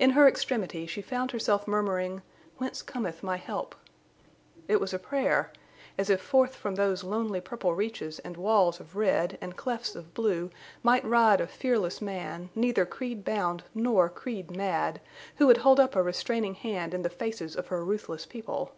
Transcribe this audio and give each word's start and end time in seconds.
In 0.00 0.10
her 0.10 0.26
extremity 0.26 0.88
she 0.88 1.00
found 1.00 1.30
herself 1.30 1.68
murmuring, 1.68 2.22
"Whence 2.58 2.82
cometh 2.82 3.22
my 3.22 3.36
help!" 3.36 3.76
It 4.66 4.80
was 4.80 4.92
a 4.92 4.98
prayer, 4.98 5.52
as 5.96 6.10
if 6.10 6.20
forth 6.20 6.56
from 6.56 6.74
those 6.74 7.04
lonely 7.04 7.40
purple 7.40 7.72
reaches 7.72 8.18
and 8.18 8.36
walls 8.36 8.80
of 8.80 8.96
red 8.96 9.38
and 9.40 9.56
clefts 9.56 9.94
of 9.94 10.14
blue 10.14 10.50
might 10.82 11.04
ride 11.04 11.40
a 11.40 11.46
fearless 11.46 12.00
man, 12.02 12.50
neither 12.56 12.84
creed 12.84 13.24
bound 13.24 13.62
nor 13.72 14.08
creed 14.08 14.50
mad, 14.50 15.00
who 15.36 15.46
would 15.46 15.58
hold 15.58 15.78
up 15.78 15.94
a 15.94 16.02
restraining 16.02 16.54
hand 16.56 16.92
in 16.92 17.02
the 17.02 17.08
faces 17.08 17.54
of 17.54 17.68
her 17.68 17.84
ruthless 17.84 18.26
people. 18.26 18.72